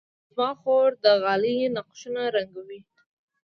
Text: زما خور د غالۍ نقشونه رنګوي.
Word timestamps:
زما 0.33 0.49
خور 0.61 0.89
د 1.03 1.05
غالۍ 1.23 1.57
نقشونه 1.77 2.21
رنګوي. 2.35 2.79